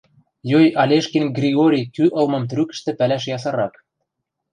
[0.51, 3.73] Йой Алешкин Кригори кӱ ылмым трӱкӹштӹ пӓлӓш ясырак.